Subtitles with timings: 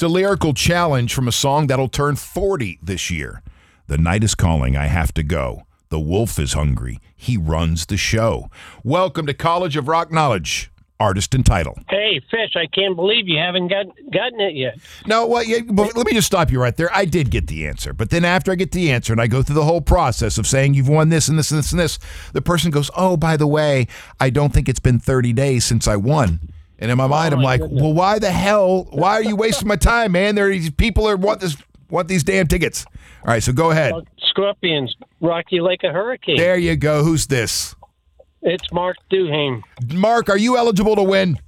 [0.00, 3.42] It's a lyrical challenge from a song that'll turn 40 this year.
[3.86, 5.64] The night is calling, I have to go.
[5.90, 7.00] The wolf is hungry.
[7.14, 8.48] He runs the show.
[8.82, 11.78] Welcome to College of Rock Knowledge, artist and title.
[11.90, 14.78] Hey, Fish, I can't believe you haven't got, gotten it yet.
[15.04, 16.88] No, well, yeah, but let me just stop you right there.
[16.94, 17.92] I did get the answer.
[17.92, 20.46] But then after I get the answer and I go through the whole process of
[20.46, 21.98] saying you've won this and this and this and this,
[22.32, 23.86] the person goes, Oh, by the way,
[24.18, 26.40] I don't think it's been 30 days since I won.
[26.80, 27.82] And in my oh mind, Oh, I'm my like, goodness.
[27.82, 28.88] well, why the hell?
[28.90, 30.34] Why are you wasting my time, man?
[30.34, 31.56] There are these people that want this,
[31.90, 32.84] want these damn tickets.
[33.22, 33.92] All right, so go ahead.
[34.30, 36.38] Scorpions rock you like a hurricane.
[36.38, 37.04] There you go.
[37.04, 37.74] Who's this?
[38.42, 39.60] It's Mark Duhame.
[39.92, 41.38] Mark, are you eligible to win?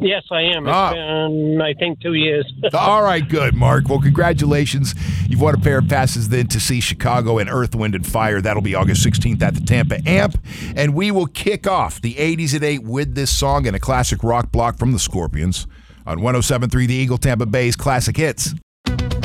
[0.00, 0.66] Yes, I am.
[0.66, 0.92] It's Ah.
[0.92, 2.50] been, I think, two years.
[2.74, 3.88] All right, good, Mark.
[3.88, 4.94] Well, congratulations.
[5.28, 8.40] You've won a pair of passes then to see Chicago and Earth, Wind, and Fire.
[8.40, 10.38] That'll be August 16th at the Tampa Amp.
[10.74, 14.22] And we will kick off the 80s at 8 with this song and a classic
[14.24, 15.66] rock block from the Scorpions
[16.06, 18.54] on 1073 The Eagle Tampa Bay's Classic Hits.